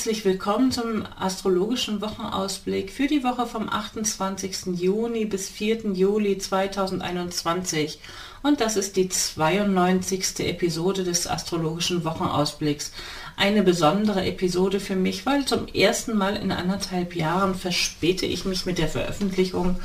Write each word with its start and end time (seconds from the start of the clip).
Herzlich 0.00 0.24
willkommen 0.24 0.72
zum 0.72 1.04
astrologischen 1.18 2.00
Wochenausblick 2.00 2.90
für 2.90 3.06
die 3.06 3.22
Woche 3.22 3.44
vom 3.44 3.68
28. 3.68 4.80
Juni 4.80 5.26
bis 5.26 5.50
4. 5.50 5.92
Juli 5.92 6.38
2021. 6.38 8.00
Und 8.42 8.62
das 8.62 8.78
ist 8.78 8.96
die 8.96 9.10
92. 9.10 10.40
Episode 10.48 11.04
des 11.04 11.26
astrologischen 11.26 12.02
Wochenausblicks. 12.02 12.92
Eine 13.36 13.62
besondere 13.62 14.24
Episode 14.24 14.80
für 14.80 14.96
mich, 14.96 15.26
weil 15.26 15.44
zum 15.44 15.68
ersten 15.68 16.16
Mal 16.16 16.36
in 16.36 16.50
anderthalb 16.50 17.14
Jahren 17.14 17.54
verspäte 17.54 18.24
ich 18.24 18.46
mich 18.46 18.64
mit 18.64 18.78
der 18.78 18.88
Veröffentlichung 18.88 19.78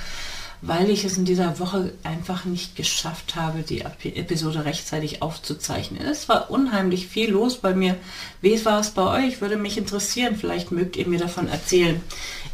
weil 0.68 0.90
ich 0.90 1.06
es 1.06 1.18
in 1.18 1.26
dieser 1.26 1.60
Woche 1.60 1.94
einfach 2.04 2.46
nicht 2.46 2.76
geschafft 2.76 3.36
habe, 3.36 3.62
die 3.62 3.82
Episode 3.82 4.66
rechtzeitig 4.66 5.22
aufzuzeichnen. 5.22 6.02
Es 6.02 6.28
war 6.28 6.50
unheimlich 6.50 7.08
viel 7.08 7.30
los 7.30 7.58
bei 7.58 7.76
mir. 7.76 7.96
Wie 8.42 8.66
war 8.66 8.80
es 8.80 8.90
bei 8.92 9.26
euch? 9.26 9.42
Würde 9.42 9.58
mich 9.58 9.78
interessieren. 9.78 10.36
Vielleicht 10.36 10.72
mögt 10.72 10.96
ihr 10.96 11.08
mir 11.08 11.20
davon 11.20 11.48
erzählen. 11.48 12.02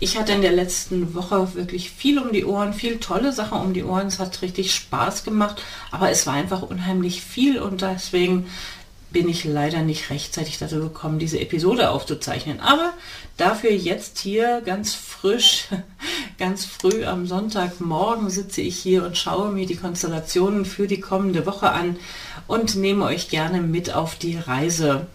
Ich 0.01 0.17
hatte 0.17 0.33
in 0.33 0.41
der 0.41 0.51
letzten 0.51 1.15
Woche 1.15 1.55
wirklich 1.55 1.89
viel 1.89 2.19
um 2.19 2.33
die 2.33 2.43
Ohren, 2.43 2.73
viel 2.73 2.97
tolle 2.97 3.31
Sachen 3.31 3.61
um 3.61 3.73
die 3.73 3.83
Ohren. 3.83 4.07
Es 4.07 4.19
hat 4.19 4.41
richtig 4.41 4.75
Spaß 4.75 5.23
gemacht, 5.23 5.61
aber 5.91 6.09
es 6.09 6.27
war 6.27 6.33
einfach 6.33 6.63
unheimlich 6.63 7.21
viel 7.21 7.59
und 7.59 7.81
deswegen 7.81 8.47
bin 9.11 9.27
ich 9.27 9.43
leider 9.43 9.81
nicht 9.81 10.09
rechtzeitig 10.09 10.57
dazu 10.57 10.79
gekommen, 10.79 11.19
diese 11.19 11.39
Episode 11.39 11.89
aufzuzeichnen. 11.89 12.59
Aber 12.61 12.93
dafür 13.37 13.71
jetzt 13.71 14.19
hier 14.19 14.61
ganz 14.65 14.93
frisch, 14.93 15.67
ganz 16.41 16.65
früh 16.65 17.05
am 17.05 17.27
Sonntagmorgen 17.27 18.31
sitze 18.31 18.61
ich 18.61 18.75
hier 18.75 19.05
und 19.05 19.15
schaue 19.15 19.51
mir 19.51 19.67
die 19.67 19.75
Konstellationen 19.75 20.65
für 20.65 20.87
die 20.87 20.99
kommende 20.99 21.45
Woche 21.45 21.69
an 21.69 21.97
und 22.47 22.75
nehme 22.75 23.05
euch 23.05 23.29
gerne 23.29 23.61
mit 23.61 23.93
auf 23.93 24.15
die 24.15 24.39
Reise. 24.39 25.05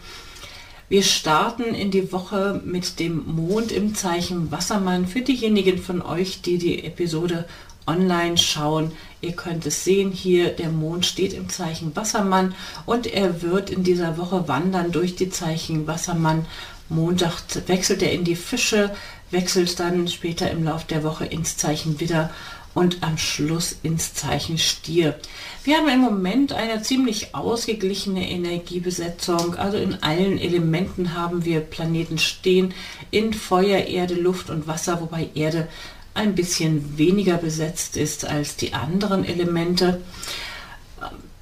Wir 0.88 1.02
starten 1.02 1.64
in 1.64 1.90
die 1.90 2.12
Woche 2.12 2.62
mit 2.64 3.00
dem 3.00 3.24
Mond 3.26 3.72
im 3.72 3.96
Zeichen 3.96 4.52
Wassermann. 4.52 5.08
Für 5.08 5.20
diejenigen 5.20 5.78
von 5.78 6.00
euch, 6.00 6.42
die 6.42 6.58
die 6.58 6.84
Episode 6.84 7.44
online 7.88 8.38
schauen. 8.38 8.92
Ihr 9.20 9.32
könnt 9.32 9.66
es 9.66 9.82
sehen 9.82 10.12
hier, 10.12 10.50
der 10.50 10.68
Mond 10.68 11.06
steht 11.06 11.32
im 11.32 11.48
Zeichen 11.48 11.96
Wassermann 11.96 12.54
und 12.84 13.08
er 13.08 13.42
wird 13.42 13.70
in 13.70 13.82
dieser 13.82 14.16
Woche 14.16 14.46
wandern 14.46 14.92
durch 14.92 15.16
die 15.16 15.30
Zeichen 15.30 15.88
Wassermann. 15.88 16.46
Montag 16.88 17.42
wechselt 17.66 18.00
er 18.02 18.12
in 18.12 18.22
die 18.22 18.36
Fische, 18.36 18.94
wechselt 19.30 19.78
dann 19.80 20.08
später 20.08 20.50
im 20.50 20.64
Laufe 20.64 20.86
der 20.88 21.02
Woche 21.02 21.26
ins 21.26 21.56
Zeichen 21.56 22.00
Widder 22.00 22.30
und 22.74 23.02
am 23.02 23.16
Schluss 23.16 23.74
ins 23.82 24.12
Zeichen 24.12 24.58
Stier. 24.58 25.18
Wir 25.64 25.78
haben 25.78 25.88
im 25.88 26.00
Moment 26.00 26.52
eine 26.52 26.82
ziemlich 26.82 27.34
ausgeglichene 27.34 28.28
Energiebesetzung. 28.28 29.56
Also 29.56 29.78
in 29.78 30.02
allen 30.02 30.38
Elementen 30.38 31.14
haben 31.14 31.46
wir 31.46 31.60
Planeten 31.60 32.18
stehen 32.18 32.74
in 33.10 33.32
Feuer, 33.32 33.86
Erde, 33.86 34.14
Luft 34.14 34.50
und 34.50 34.66
Wasser, 34.66 35.00
wobei 35.00 35.30
Erde 35.34 35.68
ein 36.12 36.34
bisschen 36.34 36.98
weniger 36.98 37.38
besetzt 37.38 37.96
ist 37.96 38.26
als 38.26 38.56
die 38.56 38.74
anderen 38.74 39.24
Elemente. 39.24 40.02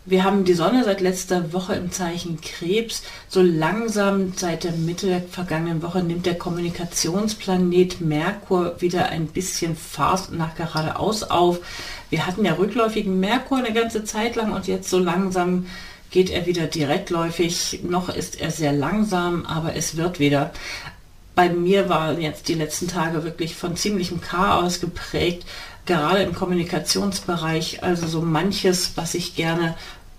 Wir 0.06 0.22
haben 0.22 0.44
die 0.44 0.52
Sonne 0.52 0.84
seit 0.84 1.00
letzter 1.00 1.54
Woche 1.54 1.74
im 1.76 1.90
Zeichen 1.90 2.38
Krebs. 2.42 3.02
So 3.26 3.40
langsam 3.40 4.34
seit 4.36 4.64
der 4.64 4.72
Mitte 4.72 5.06
der 5.06 5.22
vergangenen 5.22 5.80
Woche 5.80 6.02
nimmt 6.02 6.26
der 6.26 6.36
Kommunikationsplanet 6.36 8.02
Merkur 8.02 8.74
wieder 8.82 9.08
ein 9.08 9.28
bisschen 9.28 9.74
Fahrt 9.76 10.30
nach 10.30 10.56
geradeaus 10.56 11.22
auf. 11.22 11.60
Wir 12.10 12.26
hatten 12.26 12.44
ja 12.44 12.52
rückläufigen 12.52 13.18
Merkur 13.18 13.56
eine 13.56 13.72
ganze 13.72 14.04
Zeit 14.04 14.36
lang 14.36 14.52
und 14.52 14.66
jetzt 14.66 14.90
so 14.90 14.98
langsam 14.98 15.68
geht 16.10 16.28
er 16.28 16.44
wieder 16.44 16.66
direktläufig. 16.66 17.80
Noch 17.84 18.10
ist 18.10 18.38
er 18.38 18.50
sehr 18.50 18.74
langsam, 18.74 19.46
aber 19.46 19.74
es 19.74 19.96
wird 19.96 20.18
wieder 20.18 20.52
bei 21.34 21.48
mir 21.48 21.88
waren 21.88 22.20
jetzt 22.20 22.48
die 22.48 22.54
letzten 22.54 22.88
Tage 22.88 23.24
wirklich 23.24 23.56
von 23.56 23.76
ziemlichem 23.76 24.20
Chaos 24.20 24.80
geprägt, 24.80 25.44
gerade 25.86 26.22
im 26.22 26.34
Kommunikationsbereich. 26.34 27.82
Also 27.82 28.06
so 28.06 28.22
manches, 28.22 28.92
was 28.96 29.14
ich 29.14 29.36
gerne 29.36 29.74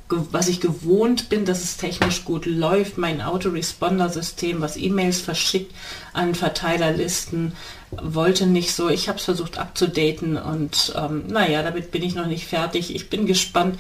was 0.08 0.48
ich 0.50 0.62
gewohnt 0.62 1.30
bin, 1.30 1.46
dass 1.46 1.64
es 1.64 1.78
technisch 1.78 2.26
gut 2.26 2.46
läuft, 2.46 2.98
mein 2.98 3.22
Autoresponder-System, 3.22 4.62
was 4.62 4.78
E-Mails 4.78 5.20
verschickt 5.20 5.74
an 6.14 6.36
Verteilerlisten, 6.36 7.54
wollte 7.90 8.46
nicht 8.46 8.74
so. 8.74 8.90
Ich 8.90 9.08
habe 9.08 9.18
es 9.18 9.26
versucht 9.26 9.58
abzudaten 9.58 10.38
und 10.38 10.94
ähm, 10.96 11.24
naja, 11.28 11.64
damit 11.64 11.92
bin 11.92 12.04
ich 12.04 12.14
noch 12.14 12.28
nicht 12.28 12.46
fertig. 12.46 12.94
Ich 12.94 13.10
bin 13.10 13.26
gespannt, 13.26 13.80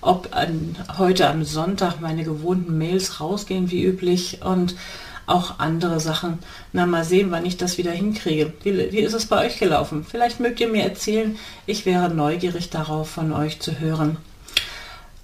ob 0.00 0.34
an, 0.34 0.76
heute 0.96 1.28
am 1.28 1.44
Sonntag 1.44 2.00
meine 2.00 2.24
gewohnten 2.24 2.78
Mails 2.78 3.20
rausgehen 3.20 3.70
wie 3.70 3.84
üblich 3.84 4.40
und 4.42 4.76
auch 5.26 5.58
andere 5.58 6.00
Sachen. 6.00 6.38
Na, 6.72 6.86
mal 6.86 7.04
sehen, 7.04 7.30
wann 7.30 7.46
ich 7.46 7.56
das 7.56 7.78
wieder 7.78 7.92
hinkriege. 7.92 8.52
Wie, 8.62 8.92
wie 8.92 9.00
ist 9.00 9.14
es 9.14 9.26
bei 9.26 9.44
euch 9.46 9.58
gelaufen? 9.58 10.06
Vielleicht 10.08 10.40
mögt 10.40 10.60
ihr 10.60 10.68
mir 10.68 10.84
erzählen. 10.84 11.36
Ich 11.66 11.86
wäre 11.86 12.08
neugierig 12.08 12.70
darauf, 12.70 13.10
von 13.10 13.32
euch 13.32 13.60
zu 13.60 13.80
hören. 13.80 14.18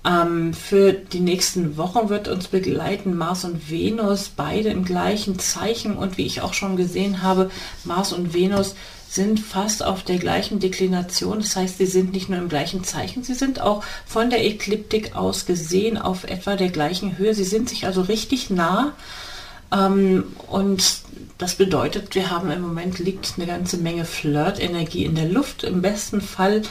Ähm, 0.04 0.52
für 0.52 0.92
die 0.92 1.20
nächsten 1.20 1.76
Wochen 1.76 2.08
wird 2.08 2.26
uns 2.26 2.48
begleiten 2.48 3.16
Mars 3.16 3.44
und 3.44 3.70
Venus, 3.70 4.30
beide 4.34 4.70
im 4.70 4.84
gleichen 4.84 5.38
Zeichen. 5.38 5.96
Und 5.96 6.18
wie 6.18 6.26
ich 6.26 6.40
auch 6.42 6.54
schon 6.54 6.76
gesehen 6.76 7.22
habe, 7.22 7.50
Mars 7.84 8.12
und 8.12 8.34
Venus 8.34 8.74
sind 9.08 9.40
fast 9.40 9.84
auf 9.84 10.02
der 10.02 10.18
gleichen 10.18 10.58
Deklination. 10.58 11.40
Das 11.40 11.54
heißt, 11.54 11.78
sie 11.78 11.86
sind 11.86 12.12
nicht 12.12 12.30
nur 12.30 12.38
im 12.38 12.48
gleichen 12.48 12.82
Zeichen, 12.82 13.22
sie 13.22 13.34
sind 13.34 13.60
auch 13.60 13.84
von 14.06 14.30
der 14.30 14.42
Ekliptik 14.42 15.14
aus 15.14 15.44
gesehen 15.44 15.98
auf 15.98 16.24
etwa 16.24 16.56
der 16.56 16.70
gleichen 16.70 17.18
Höhe. 17.18 17.34
Sie 17.34 17.44
sind 17.44 17.68
sich 17.68 17.84
also 17.84 18.00
richtig 18.00 18.48
nah. 18.48 18.94
Ähm, 19.72 20.24
und 20.48 21.02
das 21.38 21.54
bedeutet, 21.56 22.14
wir 22.14 22.30
haben 22.30 22.50
im 22.50 22.60
Moment 22.60 22.98
liegt 22.98 23.34
eine 23.36 23.46
ganze 23.46 23.78
Menge 23.78 24.04
Flirt-Energie 24.04 25.04
in 25.04 25.14
der 25.14 25.28
Luft, 25.28 25.64
im 25.64 25.82
besten 25.82 26.20
Fall. 26.20 26.62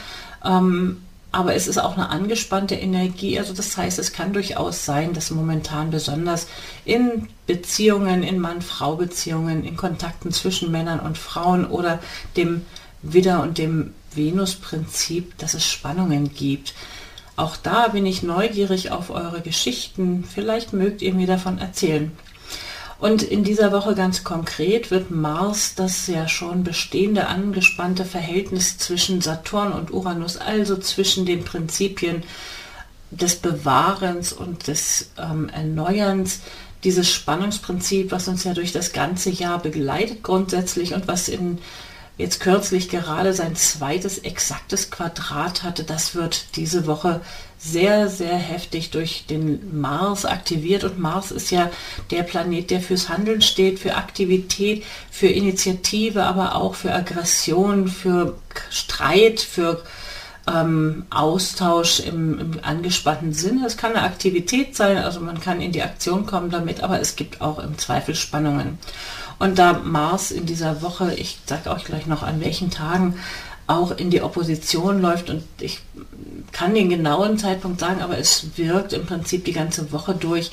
Ähm, 0.46 1.02
aber 1.34 1.56
es 1.56 1.68
ist 1.68 1.78
auch 1.78 1.94
eine 1.94 2.10
angespannte 2.10 2.76
Energie. 2.76 3.40
Also 3.40 3.54
das 3.54 3.76
heißt, 3.78 4.00
es 4.00 4.12
kann 4.12 4.34
durchaus 4.34 4.86
sein, 4.86 5.14
dass 5.14 5.32
momentan 5.32 5.90
besonders 5.90 6.48
in 6.84 7.30
Beziehungen, 7.48 8.22
in 8.24 8.40
Mann-Frau-Beziehungen, 8.40 9.64
in 9.64 9.78
Kontakten 9.78 10.32
zwischen 10.32 10.72
Männern 10.72 11.00
und 11.00 11.18
Frauen 11.18 11.66
oder 11.66 12.00
dem 12.36 12.66
Widder 13.02 13.42
und 13.42 13.58
dem 13.58 13.94
Venus-Prinzip, 14.14 15.38
dass 15.38 15.54
es 15.54 15.66
Spannungen 15.66 16.34
gibt. 16.34 16.74
Auch 17.38 17.56
da 17.56 17.88
bin 17.88 18.06
ich 18.06 18.24
neugierig 18.24 18.92
auf 18.92 19.10
eure 19.10 19.40
Geschichten. 19.40 20.26
Vielleicht 20.26 20.74
mögt 20.74 21.02
ihr 21.02 21.14
mir 21.14 21.28
davon 21.28 21.60
erzählen. 21.60 22.12
Und 23.02 23.24
in 23.24 23.44
dieser 23.44 23.72
Woche 23.72 23.96
ganz 23.96 24.24
konkret 24.24 24.92
wird 24.92 25.10
Mars 25.10 25.74
das 25.74 26.06
ja 26.06 26.28
schon 26.28 26.64
bestehende 26.64 27.26
angespannte 27.26 28.06
Verhältnis 28.06 28.78
zwischen 28.78 29.22
Saturn 29.22 29.74
und 29.74 29.92
Uranus, 29.92 30.38
also 30.38 30.78
zwischen 30.78 31.26
den 31.26 31.44
Prinzipien 31.44 32.22
des 33.10 33.38
Bewahrens 33.38 34.32
und 34.32 34.68
des 34.68 35.10
ähm, 35.18 35.50
Erneuerns, 35.50 36.42
dieses 36.84 37.10
Spannungsprinzip, 37.10 38.12
was 38.12 38.28
uns 38.28 38.44
ja 38.44 38.54
durch 38.54 38.72
das 38.72 38.94
ganze 38.94 39.32
Jahr 39.32 39.58
begleitet 39.58 40.22
grundsätzlich 40.22 40.94
und 40.94 41.08
was 41.08 41.28
in 41.28 41.58
jetzt 42.22 42.40
kürzlich 42.40 42.90
gerade 42.90 43.34
sein 43.34 43.56
zweites 43.56 44.20
exaktes 44.20 44.92
Quadrat 44.92 45.64
hatte, 45.64 45.84
das 45.84 46.16
wird 46.16 46.56
diese 46.56 46.88
Woche 46.88 47.22
sehr, 47.58 48.10
sehr 48.10 48.38
heftig 48.38 48.90
durch 48.90 49.26
den 49.28 49.80
Mars 49.80 50.26
aktiviert. 50.26 50.84
Und 50.84 51.00
Mars 51.00 51.32
ist 51.32 51.52
ja 51.52 51.70
der 52.10 52.24
Planet, 52.24 52.72
der 52.72 52.82
fürs 52.82 53.10
Handeln 53.10 53.42
steht, 53.42 53.80
für 53.80 53.96
Aktivität, 53.96 54.84
für 55.12 55.28
Initiative, 55.28 56.24
aber 56.24 56.56
auch 56.56 56.74
für 56.74 56.94
Aggression, 56.94 57.88
für 57.88 58.36
Streit, 58.72 59.42
für 59.42 59.84
ähm, 60.48 61.06
Austausch 61.12 62.00
im, 62.00 62.40
im 62.40 62.60
angespannten 62.64 63.34
Sinne. 63.34 63.66
Es 63.68 63.78
kann 63.78 63.92
eine 63.96 64.04
Aktivität 64.04 64.76
sein, 64.76 64.98
also 64.98 65.20
man 65.20 65.40
kann 65.40 65.62
in 65.62 65.72
die 65.72 65.84
Aktion 65.84 66.26
kommen 66.26 66.50
damit, 66.50 66.82
aber 66.82 67.00
es 67.00 67.16
gibt 67.16 67.42
auch 67.42 67.60
im 67.60 67.78
Zweifel 67.78 68.16
Spannungen. 68.16 68.80
Und 69.42 69.58
da 69.58 69.74
Mars 69.74 70.30
in 70.30 70.46
dieser 70.46 70.84
Woche, 70.84 71.16
ich 71.16 71.40
sage 71.48 71.72
euch 71.72 71.84
gleich 71.84 72.06
noch 72.06 72.22
an 72.22 72.42
welchen 72.42 72.70
Tagen, 72.70 73.16
auch 73.66 73.90
in 73.90 74.12
die 74.12 74.22
Opposition 74.22 75.02
läuft 75.02 75.32
und 75.32 75.44
ich 75.60 75.80
kann 76.52 76.76
den 76.76 76.90
genauen 76.90 77.40
Zeitpunkt 77.40 77.80
sagen, 77.80 78.04
aber 78.04 78.20
es 78.20 78.56
wirkt 78.56 78.94
im 78.94 79.08
Prinzip 79.08 79.44
die 79.46 79.54
ganze 79.54 79.92
Woche 79.92 80.14
durch. 80.14 80.52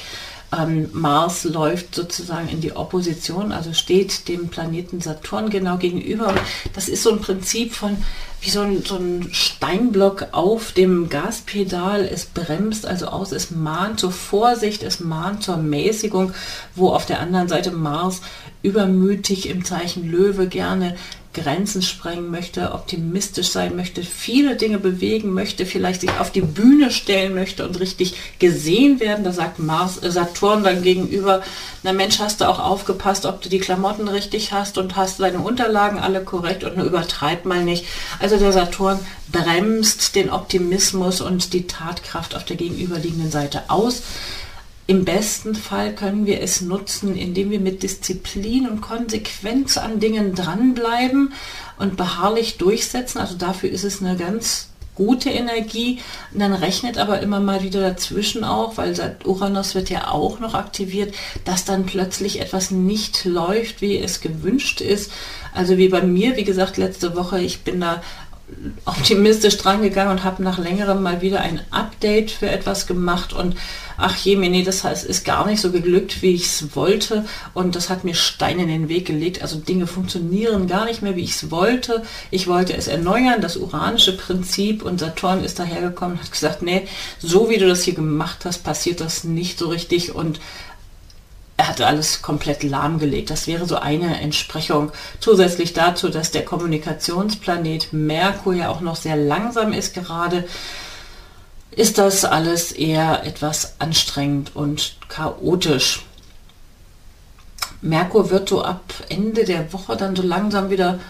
Ähm, 0.56 0.88
Mars 0.92 1.44
läuft 1.44 1.94
sozusagen 1.94 2.48
in 2.48 2.60
die 2.60 2.74
Opposition, 2.74 3.52
also 3.52 3.74
steht 3.74 4.28
dem 4.28 4.48
Planeten 4.48 5.00
Saturn 5.00 5.50
genau 5.50 5.76
gegenüber. 5.76 6.34
das 6.74 6.88
ist 6.88 7.02
so 7.02 7.12
ein 7.12 7.20
Prinzip 7.20 7.74
von 7.74 7.98
wie 8.40 8.50
so 8.50 8.60
ein, 8.60 8.84
so 8.84 8.96
ein 8.96 9.28
Steinblock 9.32 10.28
auf 10.32 10.72
dem 10.72 11.08
Gaspedal. 11.08 12.04
Es 12.04 12.24
bremst 12.24 12.86
also 12.86 13.08
aus, 13.08 13.32
es 13.32 13.50
mahnt 13.50 13.98
zur 14.00 14.12
Vorsicht, 14.12 14.82
es 14.84 15.00
mahnt 15.00 15.42
zur 15.42 15.56
Mäßigung, 15.56 16.32
wo 16.74 16.90
auf 16.90 17.04
der 17.04 17.20
anderen 17.20 17.48
Seite 17.48 17.72
Mars 17.72 18.20
übermütig 18.62 19.48
im 19.48 19.64
Zeichen 19.64 20.08
Löwe 20.08 20.46
gerne 20.46 20.96
Grenzen 21.34 21.82
sprengen 21.82 22.30
möchte, 22.30 22.72
optimistisch 22.72 23.48
sein 23.48 23.76
möchte, 23.76 24.02
viele 24.02 24.56
Dinge 24.56 24.78
bewegen 24.78 25.32
möchte, 25.32 25.66
vielleicht 25.66 26.00
sich 26.00 26.10
auf 26.18 26.32
die 26.32 26.40
Bühne 26.40 26.90
stellen 26.90 27.34
möchte 27.34 27.66
und 27.66 27.78
richtig 27.78 28.14
gesehen 28.38 28.98
werden. 28.98 29.24
Da 29.24 29.32
sagt 29.32 29.58
Mars, 29.58 30.02
äh, 30.02 30.10
Saturn, 30.10 30.64
dann 30.64 30.82
gegenüber, 30.82 31.42
na 31.82 31.92
Mensch, 31.92 32.18
hast 32.18 32.40
du 32.40 32.48
auch 32.48 32.58
aufgepasst, 32.58 33.26
ob 33.26 33.42
du 33.42 33.48
die 33.48 33.60
Klamotten 33.60 34.08
richtig 34.08 34.52
hast 34.52 34.78
und 34.78 34.96
hast 34.96 35.20
deine 35.20 35.40
Unterlagen 35.40 35.98
alle 35.98 36.24
korrekt 36.24 36.64
und 36.64 36.78
übertreib 36.78 37.44
mal 37.44 37.62
nicht. 37.62 37.84
Also 38.18 38.36
der 38.38 38.52
Saturn 38.52 38.98
bremst 39.30 40.14
den 40.14 40.30
Optimismus 40.30 41.20
und 41.20 41.52
die 41.52 41.66
Tatkraft 41.66 42.34
auf 42.34 42.44
der 42.44 42.56
gegenüberliegenden 42.56 43.30
Seite 43.30 43.64
aus. 43.68 44.02
Im 44.90 45.04
besten 45.04 45.54
Fall 45.54 45.94
können 45.94 46.24
wir 46.24 46.40
es 46.40 46.62
nutzen, 46.62 47.14
indem 47.14 47.50
wir 47.50 47.60
mit 47.60 47.82
Disziplin 47.82 48.66
und 48.66 48.80
Konsequenz 48.80 49.76
an 49.76 50.00
Dingen 50.00 50.34
dranbleiben 50.34 51.34
und 51.78 51.98
beharrlich 51.98 52.56
durchsetzen. 52.56 53.18
Also 53.18 53.36
dafür 53.36 53.68
ist 53.68 53.84
es 53.84 54.00
eine 54.00 54.16
ganz 54.16 54.70
gute 54.94 55.28
Energie. 55.28 55.98
Und 56.32 56.40
dann 56.40 56.54
rechnet 56.54 56.96
aber 56.96 57.20
immer 57.20 57.38
mal 57.38 57.62
wieder 57.62 57.82
dazwischen 57.82 58.44
auch, 58.44 58.78
weil 58.78 59.16
Uranus 59.26 59.74
wird 59.74 59.90
ja 59.90 60.10
auch 60.10 60.40
noch 60.40 60.54
aktiviert, 60.54 61.14
dass 61.44 61.66
dann 61.66 61.84
plötzlich 61.84 62.40
etwas 62.40 62.70
nicht 62.70 63.26
läuft, 63.26 63.82
wie 63.82 63.98
es 63.98 64.22
gewünscht 64.22 64.80
ist. 64.80 65.12
Also 65.52 65.76
wie 65.76 65.90
bei 65.90 66.00
mir, 66.00 66.36
wie 66.36 66.44
gesagt, 66.44 66.78
letzte 66.78 67.14
Woche, 67.14 67.40
ich 67.40 67.60
bin 67.60 67.80
da 67.80 68.02
optimistisch 68.84 69.58
dran 69.58 69.82
gegangen 69.82 70.10
und 70.10 70.24
habe 70.24 70.42
nach 70.42 70.58
längerem 70.58 71.02
mal 71.02 71.20
wieder 71.20 71.40
ein 71.40 71.60
Update 71.70 72.30
für 72.30 72.48
etwas 72.48 72.86
gemacht 72.86 73.32
und 73.32 73.54
ach 73.98 74.16
je, 74.16 74.36
nee, 74.36 74.62
das 74.62 74.84
heißt, 74.84 75.04
ist 75.04 75.24
gar 75.24 75.46
nicht 75.46 75.60
so 75.60 75.70
geglückt, 75.70 76.22
wie 76.22 76.34
ich 76.34 76.46
es 76.46 76.74
wollte 76.74 77.24
und 77.52 77.76
das 77.76 77.90
hat 77.90 78.04
mir 78.04 78.14
Steine 78.14 78.62
in 78.62 78.68
den 78.68 78.88
Weg 78.88 79.06
gelegt. 79.06 79.42
Also 79.42 79.58
Dinge 79.58 79.86
funktionieren 79.86 80.66
gar 80.66 80.86
nicht 80.86 81.02
mehr, 81.02 81.16
wie 81.16 81.24
ich 81.24 81.32
es 81.32 81.50
wollte. 81.50 82.02
Ich 82.30 82.46
wollte 82.46 82.76
es 82.76 82.88
erneuern, 82.88 83.40
das 83.40 83.56
uranische 83.56 84.16
Prinzip 84.16 84.82
und 84.82 85.00
Saturn 85.00 85.44
ist 85.44 85.58
dahergekommen 85.58 86.16
und 86.16 86.22
hat 86.22 86.32
gesagt, 86.32 86.62
nee, 86.62 86.86
so 87.18 87.50
wie 87.50 87.58
du 87.58 87.68
das 87.68 87.82
hier 87.82 87.94
gemacht 87.94 88.44
hast, 88.44 88.64
passiert 88.64 89.00
das 89.00 89.24
nicht 89.24 89.58
so 89.58 89.68
richtig 89.68 90.14
und 90.14 90.40
er 91.58 91.66
hatte 91.66 91.88
alles 91.88 92.22
komplett 92.22 92.62
lahmgelegt. 92.62 93.30
Das 93.30 93.48
wäre 93.48 93.66
so 93.66 93.76
eine 93.76 94.20
Entsprechung. 94.20 94.92
Zusätzlich 95.18 95.72
dazu, 95.72 96.08
dass 96.08 96.30
der 96.30 96.44
Kommunikationsplanet 96.44 97.92
Merkur 97.92 98.54
ja 98.54 98.68
auch 98.70 98.80
noch 98.80 98.94
sehr 98.94 99.16
langsam 99.16 99.72
ist 99.72 99.92
gerade, 99.92 100.44
ist 101.72 101.98
das 101.98 102.24
alles 102.24 102.70
eher 102.70 103.26
etwas 103.26 103.74
anstrengend 103.80 104.54
und 104.54 104.96
chaotisch. 105.08 106.04
Merkur 107.80 108.30
wird 108.30 108.48
so 108.48 108.62
ab 108.62 108.94
Ende 109.08 109.44
der 109.44 109.72
Woche 109.72 109.96
dann 109.96 110.14
so 110.14 110.22
langsam 110.22 110.70
wieder 110.70 111.00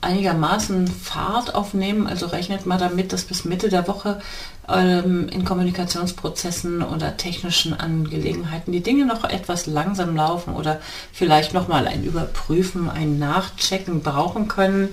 einigermaßen 0.00 0.88
Fahrt 0.88 1.54
aufnehmen. 1.54 2.06
Also 2.06 2.26
rechnet 2.26 2.66
mal 2.66 2.78
damit, 2.78 3.12
dass 3.12 3.24
bis 3.24 3.44
Mitte 3.44 3.68
der 3.68 3.86
Woche 3.86 4.20
ähm, 4.68 5.28
in 5.28 5.44
Kommunikationsprozessen 5.44 6.82
oder 6.82 7.16
technischen 7.16 7.78
Angelegenheiten 7.78 8.72
die 8.72 8.82
Dinge 8.82 9.04
noch 9.04 9.24
etwas 9.24 9.66
langsam 9.66 10.16
laufen 10.16 10.54
oder 10.54 10.80
vielleicht 11.12 11.54
nochmal 11.54 11.86
ein 11.86 12.04
Überprüfen, 12.04 12.88
ein 12.88 13.18
Nachchecken 13.18 14.02
brauchen 14.02 14.48
können. 14.48 14.88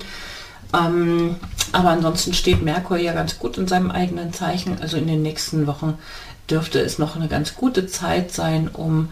Ähm, 0.74 1.38
aber 1.72 1.90
ansonsten 1.90 2.34
steht 2.34 2.62
Merkur 2.62 2.98
ja 2.98 3.14
ganz 3.14 3.40
gut 3.40 3.58
in 3.58 3.68
seinem 3.68 3.92
eigenen 3.92 4.34
Zeichen. 4.34 4.80
Also 4.82 4.98
in 4.98 5.08
den 5.08 5.22
nächsten 5.22 5.68
Wochen 5.68 5.98
dürfte 6.50 6.80
es 6.80 6.98
noch 6.98 7.16
eine 7.16 7.28
ganz 7.28 7.56
gute 7.56 7.88
Zeit 7.88 8.32
sein, 8.32 8.70
um 8.72 9.10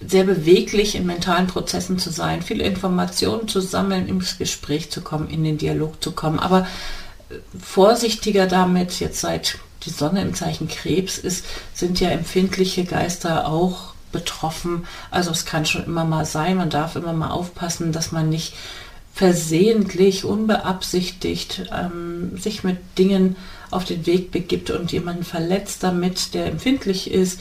sehr 0.00 0.24
beweglich 0.24 0.94
in 0.94 1.06
mentalen 1.06 1.46
Prozessen 1.46 1.98
zu 1.98 2.10
sein, 2.10 2.42
viele 2.42 2.64
Informationen 2.64 3.48
zu 3.48 3.60
sammeln, 3.60 4.08
ins 4.08 4.38
Gespräch 4.38 4.90
zu 4.90 5.00
kommen, 5.00 5.28
in 5.30 5.44
den 5.44 5.58
Dialog 5.58 6.02
zu 6.02 6.12
kommen. 6.12 6.38
Aber 6.38 6.66
äh, 7.30 7.34
vorsichtiger 7.58 8.46
damit, 8.46 9.00
jetzt 9.00 9.20
seit 9.20 9.58
die 9.84 9.90
Sonne 9.90 10.22
im 10.22 10.34
Zeichen 10.34 10.68
Krebs 10.68 11.18
ist, 11.18 11.44
sind 11.74 12.00
ja 12.00 12.08
empfindliche 12.10 12.84
Geister 12.84 13.48
auch 13.48 13.94
betroffen. 14.12 14.86
Also 15.10 15.30
es 15.30 15.44
kann 15.44 15.66
schon 15.66 15.84
immer 15.84 16.04
mal 16.04 16.24
sein, 16.24 16.56
man 16.56 16.70
darf 16.70 16.96
immer 16.96 17.12
mal 17.12 17.30
aufpassen, 17.30 17.92
dass 17.92 18.12
man 18.12 18.28
nicht 18.28 18.54
versehentlich, 19.14 20.24
unbeabsichtigt 20.24 21.70
ähm, 21.72 22.36
sich 22.36 22.64
mit 22.64 22.76
Dingen 22.98 23.36
auf 23.70 23.84
den 23.84 24.04
Weg 24.04 24.30
begibt 24.30 24.70
und 24.70 24.92
jemanden 24.92 25.24
verletzt 25.24 25.82
damit, 25.82 26.34
der 26.34 26.46
empfindlich 26.46 27.10
ist 27.10 27.40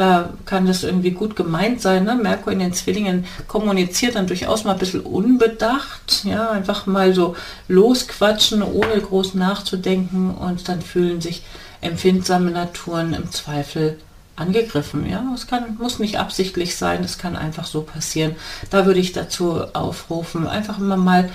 da 0.00 0.30
kann 0.46 0.64
das 0.64 0.82
irgendwie 0.82 1.10
gut 1.10 1.36
gemeint 1.36 1.82
sein. 1.82 2.04
Ne? 2.04 2.14
Merkur 2.14 2.54
in 2.54 2.58
den 2.58 2.72
Zwillingen 2.72 3.26
kommuniziert 3.48 4.14
dann 4.14 4.26
durchaus 4.26 4.64
mal 4.64 4.72
ein 4.72 4.78
bisschen 4.78 5.02
unbedacht, 5.02 6.24
ja, 6.24 6.50
einfach 6.50 6.86
mal 6.86 7.12
so 7.12 7.36
losquatschen, 7.68 8.62
ohne 8.62 8.98
groß 8.98 9.34
nachzudenken 9.34 10.30
und 10.30 10.70
dann 10.70 10.80
fühlen 10.80 11.20
sich 11.20 11.42
empfindsame 11.82 12.50
Naturen 12.50 13.12
im 13.12 13.30
Zweifel 13.30 13.98
angegriffen. 14.36 15.06
Ja, 15.06 15.22
es 15.34 15.46
kann, 15.46 15.76
muss 15.78 15.98
nicht 15.98 16.18
absichtlich 16.18 16.76
sein, 16.76 17.04
es 17.04 17.18
kann 17.18 17.36
einfach 17.36 17.66
so 17.66 17.82
passieren. 17.82 18.36
Da 18.70 18.86
würde 18.86 19.00
ich 19.00 19.12
dazu 19.12 19.60
aufrufen, 19.74 20.46
einfach 20.46 20.78
immer 20.78 20.96
mal 20.96 21.28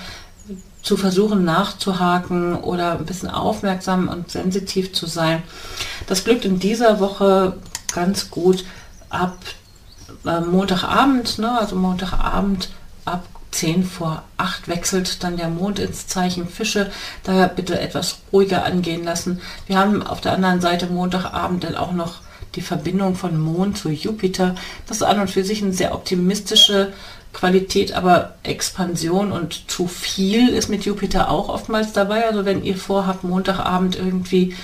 zu 0.81 0.97
versuchen 0.97 1.45
nachzuhaken 1.45 2.55
oder 2.55 2.93
ein 2.93 3.05
bisschen 3.05 3.29
aufmerksam 3.29 4.07
und 4.07 4.31
sensitiv 4.31 4.91
zu 4.93 5.05
sein. 5.05 5.43
Das 6.07 6.23
glückt 6.23 6.45
in 6.45 6.57
dieser 6.57 6.99
Woche 6.99 7.57
ganz 7.93 8.29
gut 8.29 8.65
ab 9.09 9.37
äh, 10.25 10.39
Montagabend, 10.41 11.39
ne, 11.39 11.59
also 11.59 11.75
Montagabend 11.75 12.69
ab 13.05 13.25
10 13.51 13.85
vor 13.85 14.23
8 14.37 14.67
wechselt 14.67 15.23
dann 15.23 15.37
der 15.37 15.47
Mond 15.47 15.79
ins 15.79 16.07
Zeichen 16.07 16.47
Fische. 16.47 16.91
Daher 17.23 17.47
bitte 17.47 17.79
etwas 17.79 18.19
ruhiger 18.33 18.65
angehen 18.65 19.03
lassen. 19.03 19.41
Wir 19.65 19.77
haben 19.77 20.03
auf 20.03 20.19
der 20.19 20.33
anderen 20.33 20.59
Seite 20.59 20.87
Montagabend 20.87 21.63
dann 21.63 21.75
auch 21.75 21.93
noch 21.93 22.15
die 22.55 22.61
Verbindung 22.61 23.15
von 23.15 23.39
Mond 23.39 23.77
zu 23.77 23.89
Jupiter. 23.89 24.55
Das 24.87 24.97
ist 24.97 25.03
an 25.03 25.19
und 25.19 25.29
für 25.29 25.43
sich 25.43 25.61
eine 25.61 25.73
sehr 25.73 25.93
optimistische 25.93 26.93
Qualität, 27.33 27.93
aber 27.93 28.35
Expansion 28.43 29.31
und 29.31 29.69
zu 29.69 29.87
viel 29.87 30.49
ist 30.49 30.69
mit 30.69 30.85
Jupiter 30.85 31.29
auch 31.29 31.49
oftmals 31.49 31.91
dabei. 31.91 32.27
Also 32.27 32.45
wenn 32.45 32.63
ihr 32.63 32.77
vorhabt, 32.77 33.23
Montagabend 33.23 33.95
irgendwie 33.95 34.55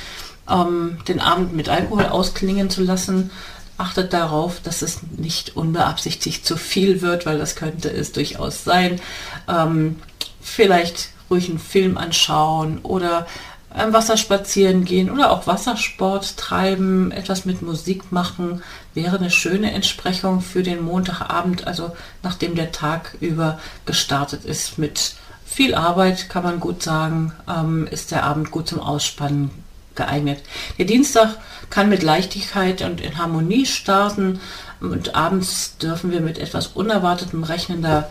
ähm, 0.49 0.97
den 1.07 1.19
Abend 1.19 1.55
mit 1.55 1.69
Alkohol 1.69 2.05
ausklingen 2.05 2.69
zu 2.69 2.83
lassen. 2.83 3.31
Achtet 3.77 4.13
darauf, 4.13 4.59
dass 4.61 4.81
es 4.81 4.99
nicht 5.17 5.55
unbeabsichtigt 5.55 6.45
zu 6.45 6.57
viel 6.57 7.01
wird, 7.01 7.25
weil 7.25 7.39
das 7.39 7.55
könnte 7.55 7.89
es 7.89 8.11
durchaus 8.11 8.63
sein. 8.63 8.99
Ähm, 9.47 9.97
vielleicht 10.39 11.09
ruhig 11.29 11.49
einen 11.49 11.59
Film 11.59 11.97
anschauen 11.97 12.79
oder 12.83 13.25
am 13.73 13.93
Wasser 13.93 14.17
spazieren 14.17 14.83
gehen 14.83 15.09
oder 15.09 15.31
auch 15.31 15.47
Wassersport 15.47 16.35
treiben, 16.37 17.11
etwas 17.11 17.45
mit 17.45 17.61
Musik 17.61 18.11
machen, 18.11 18.61
wäre 18.93 19.17
eine 19.17 19.31
schöne 19.31 19.71
Entsprechung 19.71 20.41
für 20.41 20.61
den 20.61 20.83
Montagabend, 20.83 21.67
also 21.67 21.95
nachdem 22.21 22.55
der 22.55 22.71
Tag 22.71 23.15
über 23.21 23.59
gestartet 23.85 24.43
ist 24.43 24.77
mit 24.77 25.15
viel 25.45 25.73
Arbeit, 25.73 26.29
kann 26.29 26.43
man 26.43 26.59
gut 26.59 26.83
sagen, 26.83 27.33
ähm, 27.47 27.87
ist 27.89 28.11
der 28.11 28.23
Abend 28.23 28.51
gut 28.51 28.67
zum 28.67 28.79
Ausspannen 28.79 29.51
geeignet. 29.95 30.41
Der 30.77 30.85
Dienstag 30.85 31.37
kann 31.69 31.89
mit 31.89 32.03
Leichtigkeit 32.03 32.81
und 32.81 33.01
in 33.01 33.17
Harmonie 33.17 33.65
starten 33.65 34.39
und 34.79 35.15
abends 35.15 35.77
dürfen 35.77 36.11
wir 36.11 36.21
mit 36.21 36.37
etwas 36.37 36.67
Unerwartetem 36.67 37.43
rechnen. 37.43 37.81
Da 37.81 38.09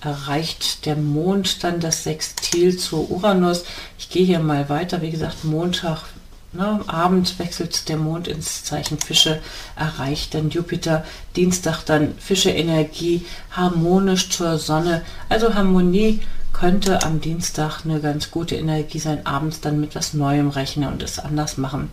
erreicht 0.00 0.86
der 0.86 0.96
Mond 0.96 1.64
dann 1.64 1.80
das 1.80 2.04
Sextil 2.04 2.76
zu 2.76 3.10
Uranus. 3.10 3.64
Ich 3.98 4.10
gehe 4.10 4.26
hier 4.26 4.38
mal 4.38 4.68
weiter. 4.68 5.02
Wie 5.02 5.10
gesagt, 5.10 5.44
Montag, 5.44 6.02
ne, 6.52 6.80
Abend 6.86 7.38
wechselt 7.38 7.88
der 7.88 7.96
Mond 7.96 8.28
ins 8.28 8.64
Zeichen 8.64 8.98
Fische, 8.98 9.40
erreicht 9.76 10.34
dann 10.34 10.50
Jupiter. 10.50 11.04
Dienstag 11.36 11.82
dann 11.84 12.14
Fische 12.18 12.50
Energie, 12.50 13.24
harmonisch 13.50 14.30
zur 14.30 14.58
Sonne. 14.58 15.02
Also 15.28 15.54
Harmonie 15.54 16.20
könnte 16.54 17.02
am 17.02 17.20
Dienstag 17.20 17.84
eine 17.84 18.00
ganz 18.00 18.30
gute 18.30 18.54
Energie 18.54 18.98
sein, 18.98 19.26
abends 19.26 19.60
dann 19.60 19.80
mit 19.80 19.94
was 19.94 20.14
Neuem 20.14 20.48
rechnen 20.48 20.90
und 20.90 21.02
es 21.02 21.18
anders 21.18 21.58
machen. 21.58 21.90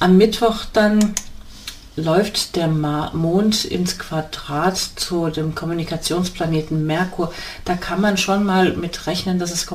Am 0.00 0.16
Mittwoch 0.16 0.64
dann 0.72 1.14
läuft 1.96 2.56
der 2.56 2.68
Mond 2.68 3.64
ins 3.64 3.98
Quadrat 3.98 4.76
zu 4.76 5.28
dem 5.28 5.54
Kommunikationsplaneten 5.54 6.86
Merkur. 6.86 7.32
Da 7.64 7.74
kann 7.74 8.00
man 8.00 8.16
schon 8.16 8.44
mal 8.44 8.74
mit 8.74 9.06
rechnen, 9.06 9.38
dass 9.38 9.50
es 9.50 9.66